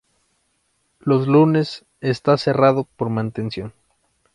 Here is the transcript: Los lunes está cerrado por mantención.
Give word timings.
Los 0.99 1.27
lunes 1.27 1.85
está 1.99 2.35
cerrado 2.39 2.85
por 2.95 3.09
mantención. 3.11 3.71